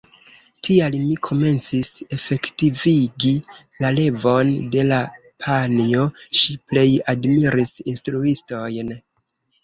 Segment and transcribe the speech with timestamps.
[0.67, 3.33] Tial mi komencis efektivigi
[3.85, 5.01] la revon de la
[5.43, 6.05] panjo:
[6.39, 8.91] ŝi plej admiris instruistojn.